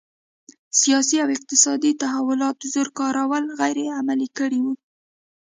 [0.81, 4.73] سیاسي او اقتصادي تحولات زور کارول غیر عملي کړي وو.